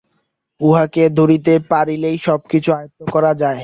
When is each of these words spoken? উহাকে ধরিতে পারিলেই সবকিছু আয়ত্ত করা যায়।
উহাকে 0.61 1.03
ধরিতে 1.17 1.53
পারিলেই 1.69 2.17
সবকিছু 2.21 2.69
আয়ত্ত 2.73 2.99
করা 3.13 3.31
যায়। 3.41 3.59